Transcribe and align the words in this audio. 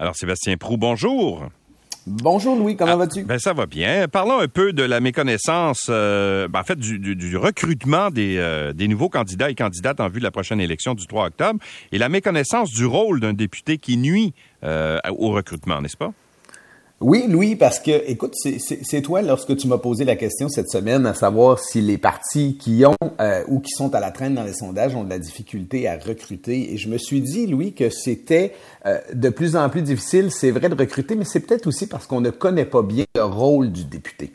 Alors, 0.00 0.14
Sébastien 0.14 0.56
Prou, 0.56 0.76
bonjour. 0.76 1.48
Bonjour 2.06 2.56
Louis, 2.56 2.76
comment 2.76 2.92
ah, 2.92 2.96
vas-tu? 2.96 3.24
Ben 3.24 3.38
ça 3.38 3.52
va 3.52 3.66
bien. 3.66 4.06
Parlons 4.06 4.38
un 4.38 4.46
peu 4.46 4.72
de 4.72 4.84
la 4.84 5.00
méconnaissance, 5.00 5.88
euh, 5.90 6.46
ben, 6.46 6.60
en 6.60 6.62
fait, 6.62 6.78
du, 6.78 7.36
recrutement 7.36 8.08
euh, 8.16 8.72
des, 8.72 8.88
nouveaux 8.88 9.08
candidats 9.08 9.50
et 9.50 9.56
candidates 9.56 10.00
en 10.00 10.08
vue 10.08 10.20
de 10.20 10.24
la 10.24 10.30
prochaine 10.30 10.60
élection 10.60 10.94
du 10.94 11.06
3 11.06 11.26
octobre 11.26 11.60
et 11.90 11.98
la 11.98 12.08
méconnaissance 12.08 12.70
du 12.70 12.86
rôle 12.86 13.20
d'un 13.20 13.32
député 13.32 13.76
qui 13.76 13.96
nuit 13.96 14.32
euh, 14.62 14.98
au 15.10 15.30
recrutement, 15.30 15.82
n'est-ce 15.82 15.96
pas? 15.96 16.12
Oui, 17.00 17.26
Louis, 17.28 17.54
parce 17.54 17.78
que, 17.78 18.10
écoute, 18.10 18.34
c'est 18.34 19.02
toi, 19.02 19.22
lorsque 19.22 19.56
tu 19.56 19.68
m'as 19.68 19.78
posé 19.78 20.04
la 20.04 20.16
question 20.16 20.48
cette 20.48 20.68
semaine, 20.68 21.06
à 21.06 21.14
savoir 21.14 21.60
si 21.60 21.80
les 21.80 21.96
partis 21.96 22.56
qui 22.58 22.84
ont 22.84 22.96
euh, 23.20 23.44
ou 23.46 23.60
qui 23.60 23.70
sont 23.70 23.94
à 23.94 24.00
la 24.00 24.10
traîne 24.10 24.34
dans 24.34 24.42
les 24.42 24.52
sondages 24.52 24.96
ont 24.96 25.04
de 25.04 25.10
la 25.10 25.20
difficulté 25.20 25.86
à 25.86 25.96
recruter. 25.96 26.72
Et 26.72 26.76
je 26.76 26.88
me 26.88 26.98
suis 26.98 27.20
dit, 27.20 27.46
Louis, 27.46 27.72
que 27.72 27.88
c'était 27.88 28.52
euh, 28.84 28.98
de 29.14 29.28
plus 29.28 29.54
en 29.54 29.68
plus 29.68 29.82
difficile, 29.82 30.32
c'est 30.32 30.50
vrai, 30.50 30.68
de 30.68 30.74
recruter, 30.74 31.14
mais 31.14 31.24
c'est 31.24 31.40
peut-être 31.40 31.68
aussi 31.68 31.86
parce 31.86 32.08
qu'on 32.08 32.20
ne 32.20 32.30
connaît 32.30 32.64
pas 32.64 32.82
bien 32.82 33.04
le 33.14 33.22
rôle 33.22 33.70
du 33.70 33.84
député. 33.84 34.32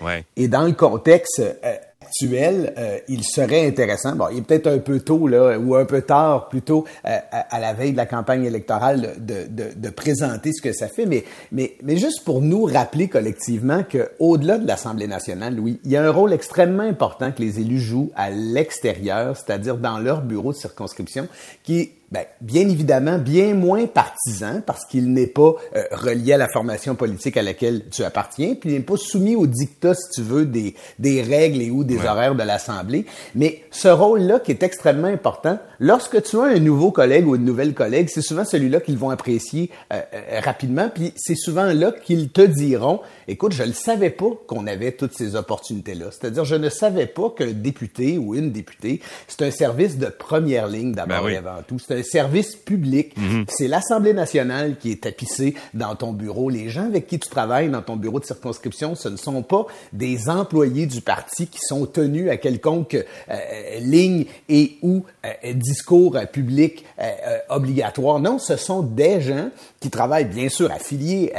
Ouais. 0.00 0.24
Et 0.34 0.48
dans 0.48 0.64
le 0.64 0.72
contexte 0.72 1.40
euh, 1.40 1.76
euh, 2.22 2.98
il 3.08 3.24
serait 3.24 3.66
intéressant, 3.66 4.14
bon, 4.16 4.26
il 4.32 4.38
est 4.38 4.42
peut-être 4.42 4.66
un 4.66 4.78
peu 4.78 5.00
tôt, 5.00 5.26
là, 5.26 5.58
ou 5.58 5.74
un 5.74 5.84
peu 5.84 6.02
tard 6.02 6.48
plutôt, 6.48 6.84
euh, 7.06 7.18
à, 7.30 7.60
la 7.60 7.72
veille 7.72 7.92
de 7.92 7.96
la 7.96 8.06
campagne 8.06 8.44
électorale, 8.44 9.14
de, 9.18 9.46
de, 9.48 9.72
de, 9.74 9.90
présenter 9.90 10.52
ce 10.52 10.62
que 10.62 10.72
ça 10.72 10.88
fait, 10.88 11.06
mais, 11.06 11.24
mais, 11.50 11.74
mais 11.82 11.96
juste 11.96 12.24
pour 12.24 12.40
nous 12.40 12.64
rappeler 12.64 13.08
collectivement 13.08 13.82
qu'au-delà 13.82 14.58
de 14.58 14.66
l'Assemblée 14.66 15.06
nationale, 15.06 15.56
Louis, 15.56 15.80
il 15.84 15.90
y 15.90 15.96
a 15.96 16.04
un 16.04 16.10
rôle 16.10 16.32
extrêmement 16.32 16.82
important 16.82 17.32
que 17.32 17.40
les 17.40 17.60
élus 17.60 17.80
jouent 17.80 18.10
à 18.16 18.30
l'extérieur, 18.30 19.36
c'est-à-dire 19.36 19.76
dans 19.76 19.98
leur 19.98 20.22
bureau 20.22 20.52
de 20.52 20.58
circonscription, 20.58 21.28
qui 21.62 21.92
ben, 22.12 22.24
bien 22.42 22.68
évidemment, 22.68 23.18
bien 23.18 23.54
moins 23.54 23.86
partisan 23.86 24.60
parce 24.64 24.84
qu'il 24.84 25.12
n'est 25.14 25.26
pas 25.26 25.54
euh, 25.74 25.82
relié 25.92 26.34
à 26.34 26.36
la 26.36 26.48
formation 26.48 26.94
politique 26.94 27.38
à 27.38 27.42
laquelle 27.42 27.88
tu 27.90 28.04
appartiens, 28.04 28.54
puis 28.54 28.70
il 28.70 28.74
n'est 28.74 28.80
pas 28.80 28.98
soumis 28.98 29.34
au 29.34 29.46
dictat, 29.46 29.94
si 29.94 30.10
tu 30.16 30.22
veux, 30.22 30.44
des, 30.44 30.74
des 30.98 31.22
règles 31.22 31.62
et 31.62 31.70
ou 31.70 31.84
des 31.84 32.04
horaires 32.04 32.34
de 32.34 32.42
l'Assemblée. 32.42 33.06
Mais 33.34 33.62
ce 33.70 33.88
rôle-là 33.88 34.40
qui 34.40 34.50
est 34.50 34.62
extrêmement 34.62 35.08
important, 35.08 35.58
lorsque 35.80 36.22
tu 36.22 36.38
as 36.38 36.44
un 36.44 36.58
nouveau 36.58 36.90
collègue 36.92 37.26
ou 37.26 37.34
une 37.34 37.46
nouvelle 37.46 37.72
collègue, 37.72 38.10
c'est 38.12 38.20
souvent 38.20 38.44
celui-là 38.44 38.80
qu'ils 38.80 38.98
vont 38.98 39.08
apprécier 39.08 39.70
euh, 39.92 40.02
euh, 40.12 40.40
rapidement, 40.40 40.90
puis 40.94 41.14
c'est 41.16 41.34
souvent 41.34 41.72
là 41.72 41.92
qu'ils 41.92 42.28
te 42.28 42.42
diront, 42.42 43.00
écoute, 43.26 43.52
je 43.52 43.62
ne 43.62 43.72
savais 43.72 44.10
pas 44.10 44.30
qu'on 44.46 44.66
avait 44.66 44.92
toutes 44.92 45.14
ces 45.14 45.34
opportunités-là. 45.34 46.10
C'est-à-dire, 46.10 46.44
je 46.44 46.56
ne 46.56 46.68
savais 46.68 47.06
pas 47.06 47.32
le 47.38 47.54
député 47.54 48.18
ou 48.18 48.34
une 48.34 48.52
députée, 48.52 49.00
c'est 49.28 49.42
un 49.42 49.50
service 49.50 49.96
de 49.96 50.06
première 50.06 50.66
ligne 50.68 50.92
d'abord 50.92 51.24
ben 51.24 51.30
et 51.30 51.36
avant 51.36 51.62
tout. 51.66 51.78
C'est 51.78 52.01
un 52.02 52.10
service 52.10 52.56
public. 52.56 53.16
Mhm. 53.16 53.44
C'est 53.48 53.68
l'Assemblée 53.68 54.12
nationale 54.12 54.76
qui 54.78 54.90
est 54.90 55.02
tapissée 55.02 55.54
dans 55.74 55.94
ton 55.94 56.12
bureau. 56.12 56.50
Les 56.50 56.68
gens 56.68 56.86
avec 56.86 57.06
qui 57.06 57.18
tu 57.18 57.28
travailles 57.28 57.70
dans 57.70 57.82
ton 57.82 57.96
bureau 57.96 58.20
de 58.20 58.24
circonscription, 58.24 58.94
ce 58.94 59.08
ne 59.08 59.16
sont 59.16 59.42
pas 59.42 59.66
des 59.92 60.28
employés 60.28 60.86
du 60.86 61.00
parti 61.00 61.46
qui 61.46 61.58
sont 61.60 61.86
tenus 61.86 62.30
à 62.30 62.36
quelconque 62.36 62.94
euh, 62.94 63.78
ligne 63.80 64.26
et 64.48 64.78
ou 64.82 65.04
euh, 65.24 65.52
discours 65.54 66.18
public 66.32 66.84
euh, 67.00 67.04
obligatoire. 67.48 68.18
Non, 68.20 68.38
ce 68.38 68.56
sont 68.56 68.82
des 68.82 69.20
gens 69.20 69.50
qui 69.80 69.90
travaillent 69.90 70.26
bien 70.26 70.48
sûr 70.48 70.70
affiliés, 70.70 71.32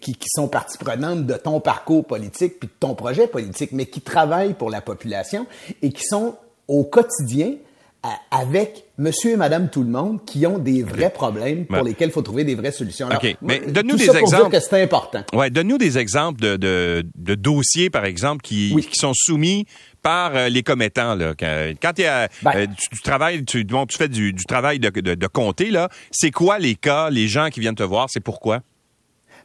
qui, 0.00 0.14
qui 0.14 0.28
sont 0.28 0.48
partie 0.48 0.78
prenante 0.78 1.26
de 1.26 1.34
ton 1.34 1.60
parcours 1.60 2.04
politique 2.04 2.58
puis 2.58 2.68
de 2.68 2.72
ton 2.78 2.94
projet 2.94 3.26
politique, 3.26 3.72
mais 3.72 3.86
qui 3.86 4.00
travaillent 4.00 4.54
pour 4.54 4.70
la 4.70 4.80
population 4.80 5.46
et 5.82 5.90
qui 5.90 6.02
sont 6.04 6.34
au 6.66 6.84
quotidien 6.84 7.54
avec 8.30 8.84
monsieur 8.96 9.32
et 9.32 9.36
madame 9.36 9.70
tout 9.70 9.82
le 9.82 9.88
monde 9.88 10.24
qui 10.24 10.46
ont 10.46 10.58
des 10.58 10.82
vrais 10.82 11.10
problèmes 11.10 11.66
pour 11.66 11.82
lesquels 11.82 12.10
il 12.10 12.12
faut 12.12 12.22
trouver 12.22 12.44
des 12.44 12.54
vraies 12.54 12.70
solutions. 12.70 13.08
Alors, 13.08 13.22
mais 13.42 13.60
donne-nous 13.66 13.96
des 13.96 14.04
exemples. 14.04 14.20
Pour 14.20 14.50
dire 14.50 14.60
que 14.60 14.60
c'est 14.60 14.82
important. 14.82 15.24
Ouais, 15.32 15.50
donne-nous 15.50 15.78
des 15.78 15.98
exemples 15.98 16.40
de, 16.40 16.56
de, 16.56 17.04
de, 17.16 17.34
dossiers, 17.34 17.90
par 17.90 18.04
exemple, 18.04 18.42
qui, 18.42 18.74
qui 18.90 18.98
sont 18.98 19.12
soumis 19.14 19.66
par 20.02 20.36
euh, 20.36 20.48
les 20.48 20.62
commettants. 20.62 21.16
Là. 21.16 21.34
Quand, 21.36 21.92
ben. 21.96 22.28
euh, 22.54 22.66
tu, 22.78 22.88
tu, 22.96 23.02
travailles, 23.02 23.44
tu, 23.44 23.66
tu 23.66 23.96
fais 23.96 24.08
du, 24.08 24.32
du 24.32 24.44
travail 24.44 24.78
de, 24.78 24.90
de, 24.90 25.14
de 25.14 25.26
comté, 25.26 25.70
là, 25.70 25.88
c'est 26.12 26.30
quoi 26.30 26.58
les 26.58 26.76
cas, 26.76 27.10
les 27.10 27.26
gens 27.26 27.48
qui 27.50 27.60
viennent 27.60 27.74
te 27.74 27.82
voir, 27.82 28.08
c'est 28.08 28.20
pourquoi? 28.20 28.60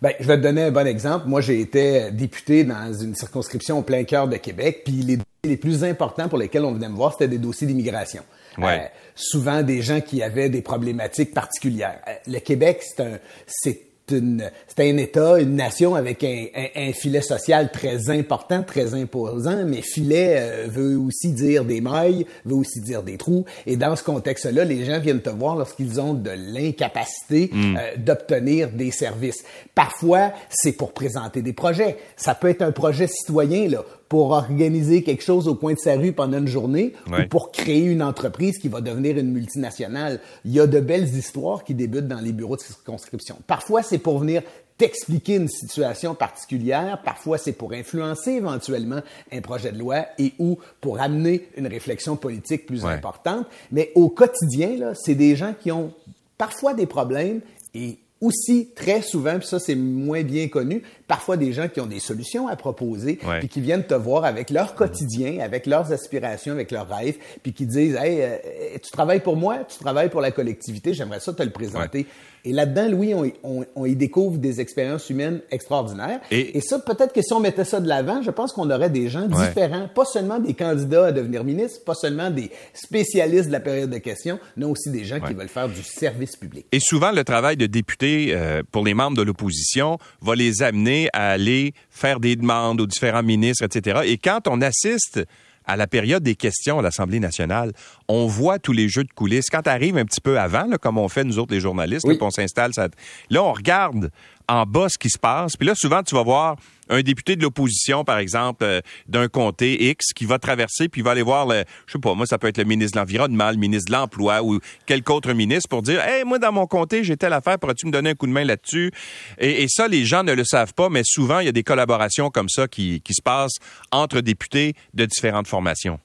Ben, 0.02 0.14
je 0.20 0.28
vais 0.28 0.38
te 0.38 0.44
donner 0.44 0.64
un 0.64 0.72
bon 0.72 0.86
exemple. 0.86 1.28
Moi, 1.28 1.42
j'ai 1.42 1.60
été 1.60 2.12
député 2.12 2.66
dans 2.66 2.94
une 2.94 3.16
circonscription 3.16 3.80
au 3.80 3.84
plein 3.84 4.04
cœur 4.04 4.28
de 4.28 4.38
Québec, 4.38 4.82
puis 4.86 4.94
les 4.94 5.18
les 5.46 5.58
plus 5.58 5.84
importants 5.84 6.30
pour 6.30 6.38
lesquels 6.38 6.64
on 6.64 6.72
venait 6.72 6.88
me 6.88 6.96
voir, 6.96 7.12
c'était 7.12 7.28
des 7.28 7.38
dossiers 7.38 7.68
d'immigration. 7.68 8.24
Ouais. 8.58 8.80
Euh, 8.80 8.88
souvent 9.16 9.62
des 9.62 9.82
gens 9.82 10.02
qui 10.02 10.22
avaient 10.24 10.50
des 10.50 10.62
problématiques 10.62 11.34
particulières. 11.34 12.00
Euh, 12.08 12.14
le 12.28 12.40
Québec, 12.40 12.82
c'est 12.82 13.04
un, 13.04 13.20
c'est 13.48 13.82
c'est 14.10 14.80
un 14.80 14.98
État, 14.98 15.40
une 15.40 15.56
nation 15.56 15.96
avec 15.96 16.26
un, 16.26 16.46
un, 16.76 16.92
filet 16.92 17.22
social 17.22 17.72
très 17.72 18.10
important, 18.10 18.62
très 18.62 18.94
imposant, 18.96 19.64
mais 19.66 19.82
filet 19.82 20.36
euh, 20.38 20.68
veut 20.70 20.98
aussi 20.98 21.32
dire 21.32 21.64
des 21.64 21.80
mailles, 21.80 22.26
veut 22.44 22.56
aussi 22.56 22.82
dire 22.82 23.02
des 23.02 23.18
trous. 23.18 23.46
Et 23.66 23.78
dans 23.78 23.96
ce 23.96 24.04
contexte-là, 24.04 24.66
les 24.66 24.84
gens 24.84 25.00
viennent 25.00 25.22
te 25.22 25.30
voir 25.30 25.56
lorsqu'ils 25.56 26.02
ont 26.02 26.14
de 26.14 26.32
l'incapacité 26.32 27.50
mm. 27.54 27.78
d'obtenir 27.98 28.72
des 28.72 28.92
services. 28.92 29.46
Parfois, 29.74 30.34
c'est 30.50 30.74
pour 30.74 30.92
présenter 30.92 31.42
des 31.42 31.54
projets. 31.54 31.98
Ça 32.18 32.36
peut 32.36 32.50
être 32.50 32.62
un 32.62 32.74
projet 32.74 33.08
citoyen, 33.08 33.70
là, 33.70 33.86
pour 34.14 34.30
organiser 34.30 35.02
quelque 35.02 35.24
chose 35.24 35.48
au 35.48 35.56
coin 35.56 35.74
de 35.74 35.80
sa 35.80 35.96
rue 35.96 36.12
pendant 36.12 36.38
une 36.38 36.48
journée 36.48 36.94
ou 37.08 37.28
pour 37.32 37.52
créer 37.52 37.86
une 37.86 38.04
entreprise 38.04 38.60
qui 38.60 38.68
va 38.68 38.80
devenir 38.80 39.18
une 39.18 39.32
multinationale. 39.32 40.20
Il 40.46 40.52
y 40.52 40.60
a 40.60 40.68
de 40.68 40.80
belles 40.80 41.08
histoires 41.16 41.64
qui 41.64 41.74
débutent 41.74 42.08
dans 42.08 42.20
les 42.20 42.32
bureaux 42.32 42.56
de 42.56 42.62
circonscription. 42.62 43.38
Parfois, 43.48 43.82
c'est 43.82 43.98
pour 43.98 44.20
venir 44.20 44.44
t'expliquer 44.78 45.38
une 45.38 45.48
situation 45.48 46.14
particulière, 46.14 47.02
parfois 47.04 47.40
c'est 47.40 47.54
pour 47.54 47.74
influencer 47.74 48.34
éventuellement 48.34 49.02
un 49.32 49.42
projet 49.42 49.72
de 49.72 49.80
loi 49.80 50.06
et 50.20 50.34
ou 50.38 50.60
pour 50.80 51.02
amener 51.02 51.48
une 51.58 51.66
réflexion 51.66 52.16
politique 52.16 52.68
plus 52.68 52.86
importante, 52.86 53.48
mais 53.72 53.92
au 53.96 54.10
quotidien 54.10 54.94
c'est 54.94 55.16
des 55.16 55.36
gens 55.36 55.56
qui 55.60 55.72
ont 55.72 55.92
parfois 56.38 56.76
des 56.76 56.86
problèmes 56.86 57.42
et 57.74 57.98
aussi 58.24 58.70
très 58.74 59.02
souvent, 59.02 59.38
puis 59.38 59.48
ça 59.48 59.60
c'est 59.60 59.76
moins 59.76 60.24
bien 60.24 60.48
connu, 60.48 60.82
parfois 61.08 61.36
des 61.36 61.52
gens 61.52 61.68
qui 61.68 61.82
ont 61.82 61.86
des 61.86 62.00
solutions 62.00 62.48
à 62.48 62.56
proposer, 62.56 63.20
puis 63.40 63.50
qui 63.50 63.60
viennent 63.60 63.86
te 63.86 63.94
voir 63.94 64.24
avec 64.24 64.50
leur 64.50 64.76
quotidien, 64.76 65.40
avec 65.42 65.66
leurs 65.66 65.92
aspirations, 65.92 66.54
avec 66.54 66.72
leurs 66.72 66.88
rêves, 66.88 67.18
puis 67.44 67.52
qui 67.52 67.66
disent 67.66 67.96
Hey, 67.96 68.22
euh, 68.22 68.38
tu 68.82 68.92
travailles 68.92 69.20
pour 69.20 69.36
moi, 69.36 69.60
tu 69.68 69.78
travailles 69.78 70.10
pour 70.10 70.22
la 70.22 70.32
collectivité, 70.32 70.94
j'aimerais 70.94 71.20
ça 71.20 71.34
te 71.34 71.44
le 71.44 71.52
présenter. 71.52 72.08
Et 72.46 72.52
là-dedans, 72.52 72.90
Louis, 72.90 73.14
on, 73.44 73.86
y 73.86 73.96
découvre 73.96 74.38
des 74.38 74.60
expériences 74.60 75.10
humaines 75.10 75.40
extraordinaires. 75.50 76.20
Et, 76.30 76.60
ça, 76.60 76.78
peut-être 76.78 77.14
que 77.14 77.22
si 77.22 77.32
on 77.32 77.40
mettait 77.40 77.64
ça 77.64 77.80
de 77.80 77.88
l'avant, 77.88 78.22
je 78.22 78.32
pense 78.32 78.52
qu'on 78.52 78.70
aurait 78.70 78.90
des 78.90 79.08
gens 79.08 79.28
différents, 79.28 79.88
pas 79.88 80.04
seulement 80.04 80.40
des 80.40 80.54
candidats 80.54 81.08
à 81.08 81.12
devenir 81.14 81.46
ministre, 81.46 81.84
pas 81.86 81.96
seulement 81.96 82.30
des 82.30 82.52
spécialistes 82.74 83.48
de 83.48 83.54
la 83.54 83.62
période 83.62 83.90
de 83.90 83.98
questions, 83.98 84.40
mais 84.58 84.66
aussi 84.66 84.90
des 84.92 85.06
gens 85.06 85.22
qui 85.22 85.34
veulent 85.34 85.48
faire 85.48 85.70
du 85.70 85.84
service 85.84 86.36
public. 86.36 86.66
Et 86.74 86.80
souvent, 86.82 87.12
le 87.12 87.24
travail 87.24 87.56
de 87.56 87.66
député 87.66 88.32
euh, 88.32 88.62
pour 88.72 88.84
les 88.84 88.94
membres 88.94 89.16
de 89.16 89.24
l'opposition 89.24 89.98
va 90.22 90.36
les 90.36 90.64
amener 90.64 91.10
à 91.14 91.30
aller 91.30 91.74
faire 91.90 92.20
des 92.20 92.36
demandes 92.36 92.82
aux 92.82 92.88
différents 92.88 93.24
ministres, 93.24 93.64
etc. 93.64 94.02
Et 94.06 94.18
quand 94.18 94.50
on 94.50 94.62
assiste 94.62 95.22
à 95.66 95.76
la 95.76 95.88
période 95.88 96.24
des 96.24 96.36
questions 96.36 96.80
à 96.80 96.82
l'Assemblée 96.82 97.20
nationale, 97.20 97.72
on 98.08 98.28
voit 98.28 98.60
tous 98.60 98.74
les 98.74 98.90
jeux 98.90 99.04
de 99.04 99.12
coulisses. 99.14 99.50
Quand 99.50 99.64
tu 99.64 99.70
arrives 99.70 99.98
un 99.98 100.06
petit 100.06 100.22
peu 100.22 100.40
avant, 100.40 100.70
comme 100.82 100.98
on 100.98 101.10
fait 101.10 101.24
nous 101.24 101.40
autres 101.40 101.54
les 101.54 101.60
journalistes, 101.60 102.06
on 102.22 102.32
s'installe, 102.32 102.74
ça... 102.74 102.88
là 103.30 103.44
on 103.44 103.54
regarde 103.54 104.12
en 104.48 104.66
bas 104.66 104.88
ce 104.90 104.98
qui 104.98 105.10
se 105.10 105.18
passe. 105.18 105.56
Puis 105.58 105.68
là, 105.68 105.74
souvent, 105.76 106.04
tu 106.04 106.16
vas 106.16 106.24
voir 106.24 106.58
un 106.90 107.02
député 107.02 107.36
de 107.36 107.42
l'opposition, 107.42 108.04
par 108.04 108.18
exemple, 108.18 108.64
euh, 108.64 108.82
d'un 109.08 109.28
comté 109.28 109.90
X, 109.90 110.14
qui 110.14 110.26
va 110.26 110.38
traverser, 110.40 110.90
puis 110.90 111.02
va 111.02 111.12
aller 111.12 111.22
voir, 111.22 111.46
le, 111.48 111.64
je 111.88 111.94
sais 111.94 112.00
pas, 112.00 112.14
moi, 112.14 112.26
ça 112.26 112.38
peut 112.38 112.48
être 112.48 112.58
le 112.58 112.66
ministre 112.66 112.96
de 112.96 113.00
l'Environnement, 113.00 113.52
le 113.52 113.58
ministre 113.58 113.88
de 113.88 113.98
l'Emploi 113.98 114.44
ou 114.44 114.60
quelque 114.86 115.12
autre 115.12 115.34
ministre 115.34 115.70
pour 115.70 115.82
dire, 115.82 116.02
hey, 116.04 116.24
moi, 116.24 116.40
dans 116.40 116.52
mon 116.52 116.68
comté, 116.68 117.04
j'ai 117.04 117.18
telle 117.18 117.34
affaire, 117.34 117.58
pourrais-tu 117.58 117.88
me 117.88 117.92
donner 117.92 118.12
un 118.12 118.16
coup 118.16 118.28
de 118.28 118.32
main 118.32 118.44
là-dessus? 118.44 118.92
Et, 119.38 119.68
ça, 119.70 119.88
les 119.88 120.06
gens 120.06 120.24
ne 120.24 120.34
le 120.34 120.44
savent 120.44 120.74
pas, 120.74 120.90
mais 120.90 121.04
souvent, 121.06 121.40
il 121.40 121.46
y 121.46 121.50
a 121.50 121.54
des 121.54 121.64
collaborations 121.64 122.30
comme 122.30 122.50
ça 122.50 122.68
qui, 122.68 123.02
qui 123.02 123.14
se 123.14 123.22
passent 123.22 123.58
entre 123.92 124.20
députés 124.20 124.74
de 124.94 125.06
différentes 125.06 125.48
formations. 125.48 126.00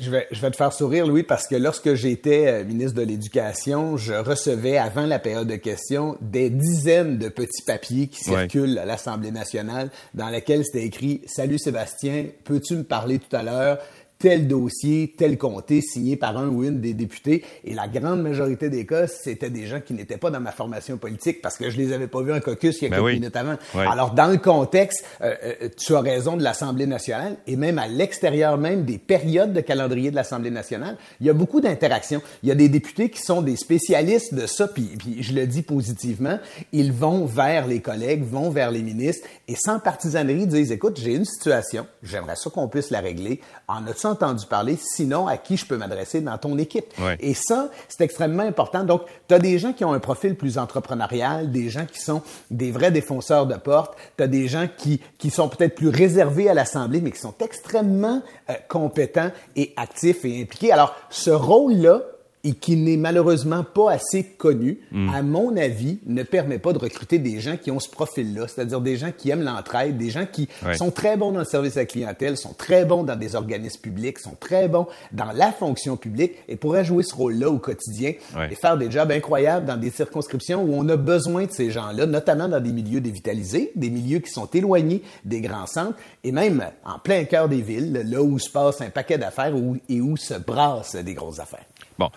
Je 0.00 0.10
vais, 0.10 0.28
je 0.30 0.40
vais 0.40 0.50
te 0.50 0.56
faire 0.56 0.72
sourire, 0.72 1.06
Louis, 1.06 1.24
parce 1.24 1.48
que 1.48 1.56
lorsque 1.56 1.94
j'étais 1.94 2.46
euh, 2.46 2.64
ministre 2.64 2.96
de 2.96 3.02
l'Éducation, 3.02 3.96
je 3.96 4.14
recevais, 4.14 4.78
avant 4.78 5.06
la 5.06 5.18
période 5.18 5.48
de 5.48 5.56
questions, 5.56 6.16
des 6.20 6.50
dizaines 6.50 7.18
de 7.18 7.28
petits 7.28 7.62
papiers 7.62 8.06
qui 8.06 8.22
circulent 8.22 8.78
à 8.78 8.84
l'Assemblée 8.84 9.32
nationale 9.32 9.90
dans 10.14 10.28
lesquels 10.28 10.64
c'était 10.64 10.84
écrit 10.84 11.22
«Salut 11.26 11.58
Sébastien, 11.58 12.26
peux-tu 12.44 12.76
me 12.76 12.84
parler 12.84 13.18
tout 13.18 13.34
à 13.34 13.42
l'heure? 13.42 13.78
Tel 14.18 14.48
dossier, 14.48 15.14
tel 15.16 15.38
comté 15.38 15.80
signé 15.80 16.16
par 16.16 16.36
un 16.36 16.48
ou 16.48 16.64
une 16.64 16.80
des 16.80 16.94
députés. 16.94 17.44
Et 17.64 17.74
la 17.74 17.86
grande 17.88 18.22
majorité 18.22 18.68
des 18.68 18.84
cas, 18.84 19.06
c'était 19.06 19.50
des 19.50 19.66
gens 19.66 19.80
qui 19.80 19.94
n'étaient 19.94 20.16
pas 20.16 20.30
dans 20.30 20.40
ma 20.40 20.52
formation 20.52 20.96
politique 20.96 21.40
parce 21.40 21.56
que 21.56 21.70
je 21.70 21.76
les 21.76 21.92
avais 21.92 22.08
pas 22.08 22.22
vus 22.22 22.32
en 22.32 22.40
caucus 22.40 22.78
il 22.80 22.84
y 22.84 22.86
a 22.86 22.90
ben 22.90 23.02
quelques 23.02 23.20
minutes 23.20 23.36
avant. 23.36 23.56
Alors, 23.74 24.14
dans 24.14 24.26
le 24.26 24.38
contexte, 24.38 25.04
euh, 25.20 25.34
euh, 25.44 25.68
tu 25.76 25.94
as 25.94 26.00
raison 26.00 26.36
de 26.36 26.42
l'Assemblée 26.42 26.86
nationale 26.86 27.36
et 27.46 27.56
même 27.56 27.78
à 27.78 27.86
l'extérieur 27.86 28.58
même 28.58 28.84
des 28.84 28.98
périodes 28.98 29.52
de 29.52 29.60
calendrier 29.60 30.10
de 30.10 30.16
l'Assemblée 30.16 30.50
nationale, 30.50 30.96
il 31.20 31.26
y 31.26 31.30
a 31.30 31.34
beaucoup 31.34 31.60
d'interactions. 31.60 32.22
Il 32.42 32.48
y 32.48 32.52
a 32.52 32.54
des 32.54 32.68
députés 32.68 33.10
qui 33.10 33.22
sont 33.22 33.42
des 33.42 33.56
spécialistes 33.56 34.34
de 34.34 34.46
ça, 34.46 34.66
puis, 34.68 34.90
puis 34.98 35.22
je 35.22 35.32
le 35.32 35.46
dis 35.46 35.62
positivement, 35.62 36.38
ils 36.72 36.92
vont 36.92 37.24
vers 37.24 37.66
les 37.66 37.80
collègues, 37.80 38.24
vont 38.24 38.50
vers 38.50 38.70
les 38.70 38.82
ministres 38.82 39.26
et 39.46 39.54
sans 39.54 39.78
partisanerie 39.78 40.46
disent, 40.46 40.72
écoute, 40.72 40.98
j'ai 41.00 41.14
une 41.14 41.24
situation, 41.24 41.86
j'aimerais 42.02 42.36
ça 42.36 42.50
qu'on 42.50 42.68
puisse 42.68 42.90
la 42.90 43.00
régler. 43.00 43.40
En 43.68 43.86
as-tu 43.86 44.07
entendu 44.10 44.46
parler? 44.46 44.78
Sinon, 44.80 45.26
à 45.26 45.36
qui 45.36 45.56
je 45.56 45.66
peux 45.66 45.76
m'adresser 45.76 46.20
dans 46.20 46.36
ton 46.38 46.58
équipe? 46.58 46.86
Et 47.20 47.34
ça, 47.34 47.70
c'est 47.88 48.04
extrêmement 48.04 48.42
important. 48.42 48.84
Donc, 48.84 49.02
tu 49.28 49.34
as 49.34 49.38
des 49.38 49.58
gens 49.58 49.72
qui 49.72 49.84
ont 49.84 49.92
un 49.92 50.00
profil 50.00 50.36
plus 50.36 50.58
entrepreneurial, 50.58 51.50
des 51.50 51.70
gens 51.70 51.86
qui 51.86 52.00
sont 52.00 52.22
des 52.50 52.70
vrais 52.70 52.90
défonceurs 52.90 53.46
de 53.46 53.54
porte, 53.54 53.96
tu 54.16 54.24
as 54.24 54.28
des 54.28 54.48
gens 54.48 54.68
qui, 54.76 55.00
qui 55.18 55.30
sont 55.30 55.48
peut-être 55.48 55.74
plus 55.74 55.88
réservés 55.88 56.48
à 56.48 56.54
l'Assemblée, 56.54 57.00
mais 57.00 57.10
qui 57.10 57.20
sont 57.20 57.34
extrêmement 57.40 58.22
euh, 58.50 58.54
compétents 58.68 59.30
et 59.56 59.72
actifs 59.76 60.24
et 60.24 60.42
impliqués. 60.42 60.72
Alors, 60.72 60.94
ce 61.10 61.30
rôle-là, 61.30 62.02
et 62.44 62.52
qui 62.52 62.76
n'est 62.76 62.96
malheureusement 62.96 63.64
pas 63.64 63.92
assez 63.92 64.24
connu, 64.24 64.78
hmm. 64.92 65.08
à 65.14 65.22
mon 65.22 65.56
avis, 65.56 65.98
ne 66.06 66.22
permet 66.22 66.58
pas 66.58 66.72
de 66.72 66.78
recruter 66.78 67.18
des 67.18 67.40
gens 67.40 67.56
qui 67.56 67.70
ont 67.70 67.80
ce 67.80 67.90
profil-là, 67.90 68.46
c'est-à-dire 68.48 68.80
des 68.80 68.96
gens 68.96 69.10
qui 69.16 69.30
aiment 69.30 69.42
l'entraide, 69.42 69.96
des 69.96 70.10
gens 70.10 70.26
qui 70.30 70.48
sont 70.74 70.90
très 70.90 71.16
bons 71.16 71.32
dans 71.32 71.40
le 71.40 71.44
service 71.44 71.76
à 71.76 71.80
la 71.80 71.86
clientèle, 71.86 72.36
sont 72.36 72.52
très 72.52 72.84
bons 72.84 73.02
dans 73.02 73.16
des 73.16 73.34
organismes 73.34 73.80
publics, 73.80 74.18
sont 74.18 74.36
très 74.38 74.68
bons 74.68 74.86
dans 75.12 75.32
la 75.32 75.52
fonction 75.52 75.96
publique 75.96 76.32
et 76.48 76.56
pourraient 76.56 76.84
jouer 76.84 77.02
ce 77.02 77.14
rôle-là 77.14 77.50
au 77.50 77.58
quotidien 77.58 78.12
et 78.50 78.54
faire 78.54 78.76
des 78.76 78.90
jobs 78.90 79.10
incroyables 79.10 79.66
dans 79.66 79.76
des 79.76 79.90
circonscriptions 79.90 80.62
où 80.62 80.74
on 80.74 80.88
a 80.88 80.96
besoin 80.96 81.46
de 81.46 81.52
ces 81.52 81.70
gens-là, 81.70 82.06
notamment 82.06 82.48
dans 82.48 82.60
des 82.60 82.72
milieux 82.72 83.00
dévitalisés, 83.00 83.72
des 83.74 83.90
milieux 83.90 84.20
qui 84.20 84.30
sont 84.30 84.46
éloignés 84.46 85.02
des 85.24 85.40
grands 85.40 85.66
centres 85.66 85.98
et 86.24 86.32
même 86.32 86.64
en 86.84 86.98
plein 86.98 87.24
cœur 87.24 87.48
des 87.48 87.62
villes, 87.62 88.04
là 88.04 88.22
où 88.22 88.38
se 88.38 88.50
passe 88.50 88.80
un 88.80 88.90
paquet 88.90 89.18
d'affaires 89.18 89.54
et 89.88 90.00
où 90.00 90.16
se 90.16 90.34
brassent 90.34 90.96
des 90.96 91.14
grosses 91.14 91.40
affaires. 91.40 91.66
Bon, 91.98 92.10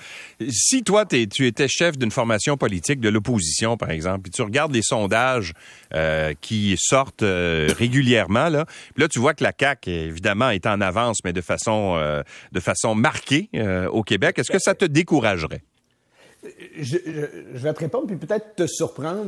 si 0.47 0.83
toi, 0.83 1.05
tu 1.05 1.47
étais 1.47 1.67
chef 1.67 1.97
d'une 1.97 2.11
formation 2.11 2.55
politique 2.55 2.99
de 2.99 3.09
l'opposition, 3.09 3.77
par 3.77 3.89
exemple, 3.89 4.21
puis 4.23 4.31
tu 4.31 4.43
regardes 4.43 4.73
les 4.73 4.83
sondages 4.83 5.53
euh, 5.95 6.33
qui 6.39 6.75
sortent 6.77 7.23
euh, 7.23 7.67
régulièrement, 7.75 8.49
là, 8.49 8.65
là, 8.95 9.07
tu 9.07 9.17
vois 9.17 9.33
que 9.33 9.43
la 9.43 9.53
CAQ, 9.57 9.89
évidemment, 9.89 10.51
est 10.51 10.67
en 10.67 10.81
avance, 10.81 11.17
mais 11.25 11.33
de 11.33 11.41
façon, 11.41 11.95
euh, 11.97 12.21
de 12.51 12.59
façon 12.59 12.93
marquée 12.93 13.49
au 13.91 14.03
Québec. 14.03 14.37
Est-ce 14.37 14.51
que 14.51 14.59
ça 14.59 14.75
te 14.75 14.85
découragerait? 14.85 15.63
Je, 16.79 16.97
vais 17.53 17.73
te 17.73 17.79
répondre, 17.79 18.07
puis 18.07 18.15
peut-être 18.15 18.55
te 18.55 18.67
surprendre. 18.67 19.25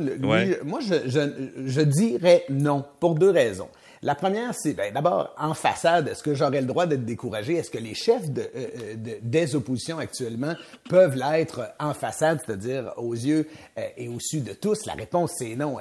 Moi, 0.64 0.80
je 0.80 1.80
dirais 1.80 2.44
non, 2.48 2.84
pour 3.00 3.16
deux 3.16 3.30
raisons. 3.30 3.68
La 4.04 4.14
première, 4.14 4.54
c'est 4.54 4.74
ben, 4.74 4.92
d'abord 4.92 5.34
en 5.38 5.54
façade, 5.54 6.08
est-ce 6.08 6.22
que 6.22 6.34
j'aurais 6.34 6.60
le 6.60 6.66
droit 6.66 6.84
d'être 6.84 7.06
découragé? 7.06 7.54
Est-ce 7.54 7.70
que 7.70 7.78
les 7.78 7.94
chefs 7.94 8.26
euh, 8.36 8.96
de, 8.96 9.16
des 9.22 9.56
oppositions 9.56 9.98
actuellement 9.98 10.52
peuvent 10.90 11.16
l'être 11.16 11.72
en 11.80 11.94
façade, 11.94 12.38
c'est-à-dire 12.44 12.92
aux 12.98 13.14
yeux 13.14 13.48
euh, 13.78 13.88
et 13.96 14.08
au 14.08 14.20
su 14.20 14.40
de 14.40 14.52
tous? 14.52 14.84
La 14.84 14.92
réponse, 14.92 15.32
c'est 15.38 15.56
non. 15.56 15.78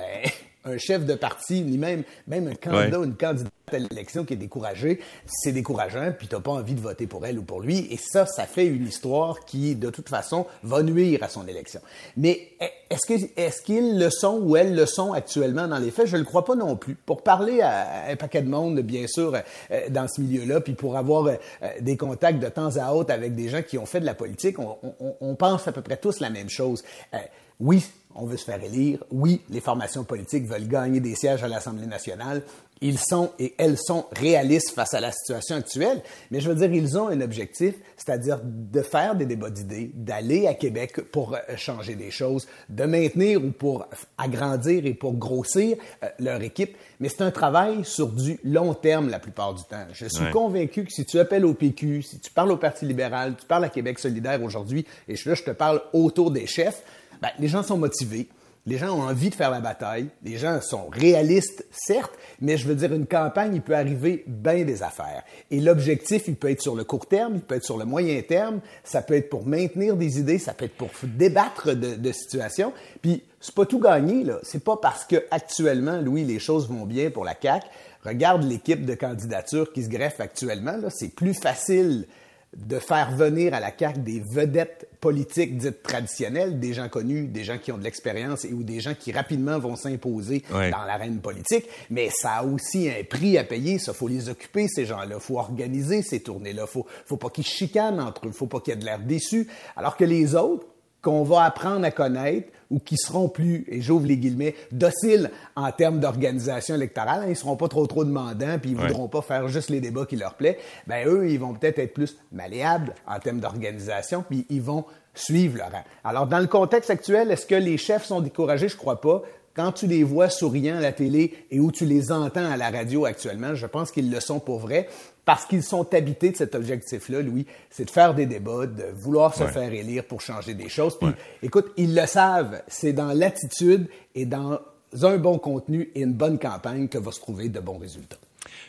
Un 0.65 0.77
chef 0.77 1.05
de 1.05 1.15
parti, 1.15 1.61
ni 1.61 1.77
même, 1.77 2.03
même 2.27 2.47
un 2.47 2.55
candidat 2.55 2.99
ou 2.99 3.03
une 3.03 3.15
candidate 3.15 3.51
à 3.71 3.79
l'élection 3.79 4.23
qui 4.23 4.33
est 4.33 4.37
découragé, 4.37 4.99
c'est 5.25 5.51
décourageant, 5.51 6.13
puis 6.17 6.27
tu 6.27 6.35
n'as 6.35 6.41
pas 6.41 6.51
envie 6.51 6.75
de 6.75 6.81
voter 6.81 7.07
pour 7.07 7.25
elle 7.25 7.39
ou 7.39 7.43
pour 7.43 7.61
lui. 7.61 7.87
Et 7.91 7.97
ça, 7.97 8.25
ça 8.25 8.45
fait 8.45 8.67
une 8.67 8.85
histoire 8.85 9.45
qui, 9.45 9.75
de 9.75 9.89
toute 9.89 10.09
façon, 10.09 10.45
va 10.63 10.83
nuire 10.83 11.23
à 11.23 11.29
son 11.29 11.47
élection. 11.47 11.79
Mais 12.17 12.49
est-ce 12.89 13.07
qu'ils 13.07 13.29
est 13.35 13.63
qu'ils 13.63 13.97
le 13.97 14.09
sont 14.09 14.39
ou 14.39 14.55
elles 14.55 14.75
le 14.75 14.85
sont 14.85 15.13
actuellement 15.13 15.67
dans 15.67 15.79
les 15.79 15.91
faits? 15.91 16.07
Je 16.07 16.15
ne 16.15 16.21
le 16.21 16.25
crois 16.25 16.45
pas 16.45 16.55
non 16.55 16.75
plus. 16.75 16.95
Pour 16.95 17.23
parler 17.23 17.61
à 17.61 18.09
un 18.09 18.15
paquet 18.15 18.41
de 18.41 18.49
monde, 18.49 18.79
bien 18.81 19.07
sûr, 19.07 19.33
euh, 19.33 19.89
dans 19.89 20.07
ce 20.07 20.21
milieu-là, 20.21 20.61
puis 20.61 20.73
pour 20.73 20.97
avoir 20.97 21.25
euh, 21.27 21.35
des 21.79 21.97
contacts 21.97 22.39
de 22.39 22.49
temps 22.49 22.75
à 22.77 22.93
autre 22.93 23.11
avec 23.11 23.33
des 23.35 23.49
gens 23.49 23.63
qui 23.63 23.77
ont 23.77 23.85
fait 23.85 24.01
de 24.01 24.05
la 24.05 24.13
politique, 24.13 24.59
on, 24.59 24.77
on, 24.99 25.15
on 25.19 25.35
pense 25.35 25.67
à 25.67 25.71
peu 25.71 25.81
près 25.81 25.97
tous 25.97 26.19
la 26.19 26.29
même 26.29 26.49
chose. 26.49 26.83
Euh, 27.13 27.17
oui, 27.59 27.83
on 28.15 28.25
veut 28.25 28.37
se 28.37 28.45
faire 28.45 28.63
élire. 28.63 29.03
Oui, 29.11 29.41
les 29.49 29.61
formations 29.61 30.03
politiques 30.03 30.45
veulent 30.45 30.67
gagner 30.67 30.99
des 30.99 31.15
sièges 31.15 31.43
à 31.43 31.47
l'Assemblée 31.47 31.87
nationale. 31.87 32.43
Ils 32.81 32.99
sont 32.99 33.31
et 33.39 33.53
elles 33.57 33.77
sont 33.77 34.07
réalistes 34.11 34.71
face 34.71 34.93
à 34.93 34.99
la 34.99 35.11
situation 35.13 35.55
actuelle, 35.55 36.01
mais 36.31 36.41
je 36.41 36.49
veux 36.49 36.55
dire, 36.55 36.73
ils 36.73 36.97
ont 36.97 37.07
un 37.07 37.21
objectif, 37.21 37.75
c'est-à-dire 37.95 38.41
de 38.43 38.81
faire 38.81 39.15
des 39.15 39.25
débats 39.25 39.49
d'idées, 39.49 39.91
d'aller 39.93 40.47
à 40.47 40.53
Québec 40.53 40.99
pour 41.11 41.33
euh, 41.33 41.37
changer 41.55 41.95
des 41.95 42.11
choses, 42.11 42.45
de 42.67 42.83
maintenir 42.83 43.41
ou 43.41 43.51
pour 43.51 43.87
agrandir 44.17 44.85
et 44.85 44.93
pour 44.93 45.13
grossir 45.13 45.77
euh, 46.03 46.07
leur 46.19 46.41
équipe. 46.41 46.75
Mais 46.99 47.07
c'est 47.07 47.21
un 47.21 47.31
travail 47.31 47.85
sur 47.85 48.07
du 48.07 48.37
long 48.43 48.73
terme 48.73 49.09
la 49.09 49.19
plupart 49.19 49.53
du 49.53 49.63
temps. 49.63 49.85
Je 49.93 50.07
suis 50.07 50.29
convaincu 50.31 50.83
que 50.83 50.91
si 50.91 51.05
tu 51.05 51.19
appelles 51.19 51.45
au 51.45 51.53
PQ, 51.53 52.01
si 52.01 52.19
tu 52.19 52.31
parles 52.31 52.51
au 52.51 52.57
Parti 52.57 52.85
libéral, 52.85 53.35
tu 53.39 53.45
parles 53.45 53.63
à 53.63 53.69
Québec 53.69 53.97
solidaire 53.97 54.43
aujourd'hui, 54.43 54.85
et 55.07 55.15
là, 55.25 55.35
je 55.35 55.43
te 55.43 55.51
parle 55.51 55.81
autour 55.93 56.31
des 56.31 56.47
chefs, 56.47 56.83
ben, 57.23 57.29
les 57.39 57.47
gens 57.47 57.63
sont 57.63 57.77
motivés. 57.77 58.27
Les 58.65 58.77
gens 58.77 58.97
ont 58.97 59.03
envie 59.03 59.29
de 59.29 59.35
faire 59.35 59.49
la 59.49 59.61
bataille. 59.61 60.07
Les 60.23 60.37
gens 60.37 60.59
sont 60.59 60.89
réalistes, 60.89 61.65
certes, 61.71 62.11
mais 62.41 62.57
je 62.57 62.67
veux 62.67 62.75
dire, 62.75 62.93
une 62.93 63.07
campagne, 63.07 63.55
il 63.55 63.61
peut 63.61 63.75
arriver 63.75 64.25
bien 64.27 64.65
des 64.65 64.83
affaires. 64.83 65.23
Et 65.49 65.61
l'objectif, 65.61 66.27
il 66.27 66.35
peut 66.35 66.49
être 66.49 66.61
sur 66.61 66.75
le 66.75 66.83
court 66.83 67.05
terme, 67.05 67.35
il 67.35 67.41
peut 67.41 67.55
être 67.55 67.63
sur 67.63 67.77
le 67.77 67.85
moyen 67.85 68.21
terme, 68.23 68.59
ça 68.83 69.01
peut 69.01 69.13
être 69.13 69.29
pour 69.29 69.45
maintenir 69.45 69.95
des 69.95 70.19
idées, 70.19 70.37
ça 70.37 70.53
peut 70.53 70.65
être 70.65 70.75
pour 70.75 70.89
débattre 71.01 71.73
de, 71.73 72.11
situations. 72.11 72.73
Puis, 73.01 73.23
c'est 73.39 73.55
pas 73.55 73.65
tout 73.65 73.79
gagné, 73.79 74.25
là. 74.25 74.39
C'est 74.43 74.63
pas 74.63 74.75
parce 74.75 75.05
que 75.05 75.23
actuellement, 75.31 76.01
Louis, 76.01 76.25
les 76.25 76.39
choses 76.39 76.67
vont 76.67 76.85
bien 76.85 77.09
pour 77.09 77.23
la 77.23 77.35
CAQ. 77.41 77.65
Regarde 78.03 78.43
l'équipe 78.43 78.85
de 78.85 78.95
candidature 78.95 79.71
qui 79.71 79.83
se 79.83 79.89
greffe 79.89 80.19
actuellement, 80.19 80.75
là. 80.75 80.89
C'est 80.89 81.15
plus 81.15 81.33
facile 81.33 82.05
de 82.55 82.79
faire 82.79 83.15
venir 83.15 83.53
à 83.53 83.59
la 83.59 83.71
CAQ 83.77 83.99
des 83.99 84.19
vedettes 84.19 84.87
politiques 84.99 85.57
dites 85.57 85.83
traditionnelles, 85.83 86.59
des 86.59 86.73
gens 86.73 86.87
connus, 86.87 87.27
des 87.27 87.43
gens 87.43 87.57
qui 87.57 87.71
ont 87.71 87.77
de 87.77 87.83
l'expérience 87.83 88.45
et 88.45 88.53
ou 88.53 88.63
des 88.63 88.79
gens 88.79 88.93
qui 88.97 89.11
rapidement 89.11 89.59
vont 89.59 89.75
s'imposer 89.75 90.43
dans 90.49 90.83
l'arène 90.85 91.19
politique, 91.19 91.67
mais 91.89 92.09
ça 92.09 92.35
a 92.35 92.43
aussi 92.43 92.89
un 92.89 93.03
prix 93.03 93.37
à 93.37 93.43
payer, 93.43 93.79
ça. 93.79 93.93
Faut 93.93 94.07
les 94.07 94.29
occuper 94.29 94.67
ces 94.67 94.85
gens-là, 94.85 95.19
faut 95.19 95.37
organiser 95.37 96.01
ces 96.01 96.21
tournées-là, 96.21 96.67
faut 96.67 96.85
faut 97.05 97.17
pas 97.17 97.29
qu'ils 97.29 97.45
chicanent 97.45 97.99
entre 97.99 98.27
eux, 98.27 98.31
faut 98.31 98.47
pas 98.47 98.59
qu'il 98.59 98.73
y 98.73 98.77
ait 98.77 98.79
de 98.79 98.85
l'air 98.85 98.99
déçu, 98.99 99.47
alors 99.75 99.97
que 99.97 100.05
les 100.05 100.35
autres 100.35 100.65
qu'on 101.03 101.23
va 101.23 101.43
apprendre 101.43 101.85
à 101.85 101.91
connaître 101.91 102.49
ou 102.71 102.79
qui 102.79 102.97
seront 102.97 103.29
plus, 103.29 103.65
et 103.67 103.81
j'ouvre 103.81 104.07
les 104.07 104.17
guillemets, 104.17 104.55
dociles 104.71 105.29
en 105.55 105.71
termes 105.71 105.99
d'organisation 105.99 106.73
électorale. 106.73 107.25
Ils 107.29 107.35
seront 107.35 107.55
pas 107.55 107.67
trop 107.67 107.85
trop 107.85 108.03
demandants, 108.03 108.57
puis 108.59 108.71
ils 108.71 108.75
voudront 108.75 109.07
pas 109.07 109.21
faire 109.21 109.47
juste 109.47 109.69
les 109.69 109.79
débats 109.79 110.07
qui 110.07 110.15
leur 110.15 110.33
plaît. 110.33 110.57
Ben 110.87 111.05
eux, 111.05 111.29
ils 111.29 111.39
vont 111.39 111.53
peut-être 111.53 111.77
être 111.77 111.93
plus 111.93 112.17
malléables 112.31 112.95
en 113.05 113.19
termes 113.19 113.39
d'organisation, 113.39 114.23
puis 114.27 114.47
ils 114.49 114.61
vont 114.61 114.85
suivre 115.13 115.57
leur 115.57 115.71
rang. 115.71 115.83
Alors, 116.03 116.25
dans 116.25 116.39
le 116.39 116.47
contexte 116.47 116.89
actuel, 116.89 117.29
est-ce 117.29 117.45
que 117.45 117.53
les 117.53 117.77
chefs 117.77 118.05
sont 118.05 118.21
découragés? 118.21 118.69
Je 118.69 118.77
crois 118.77 118.99
pas 118.99 119.21
quand 119.55 119.71
tu 119.71 119.87
les 119.87 120.03
vois 120.03 120.29
souriant 120.29 120.77
à 120.77 120.81
la 120.81 120.91
télé 120.91 121.33
et 121.51 121.59
où 121.59 121.71
tu 121.71 121.85
les 121.85 122.11
entends 122.11 122.49
à 122.49 122.57
la 122.57 122.69
radio 122.69 123.05
actuellement, 123.05 123.55
je 123.55 123.65
pense 123.65 123.91
qu'ils 123.91 124.11
le 124.11 124.19
sont 124.19 124.39
pour 124.39 124.59
vrai 124.59 124.87
parce 125.25 125.45
qu'ils 125.45 125.63
sont 125.63 125.93
habités 125.93 126.31
de 126.31 126.35
cet 126.35 126.53
objectif-là, 126.55 127.21
Louis, 127.21 127.45
c'est 127.69 127.85
de 127.85 127.89
faire 127.89 128.13
des 128.13 128.25
débats, 128.25 128.67
de 128.67 128.85
vouloir 128.93 129.33
se 129.33 129.45
faire 129.45 129.71
élire 129.71 130.03
pour 130.05 130.21
changer 130.21 130.53
des 130.53 130.69
choses. 130.69 130.97
Puis, 130.99 131.09
écoute, 131.41 131.67
ils 131.77 131.95
le 131.95 132.05
savent, 132.05 132.61
c'est 132.67 132.93
dans 132.93 133.13
l'attitude 133.13 133.87
et 134.15 134.25
dans 134.25 134.59
un 135.01 135.17
bon 135.17 135.37
contenu 135.37 135.89
et 135.95 136.01
une 136.01 136.13
bonne 136.13 136.37
campagne 136.37 136.87
que 136.87 136.97
va 136.97 137.11
se 137.11 137.19
trouver 137.19 137.49
de 137.49 137.59
bons 137.59 137.77
résultats. 137.77 138.17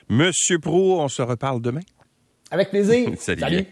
Monsieur 0.08 0.58
Pro, 0.58 1.00
on 1.00 1.08
se 1.08 1.22
reparle 1.22 1.60
demain. 1.60 1.80
Avec 2.50 2.70
plaisir. 2.70 3.10
Salut. 3.18 3.66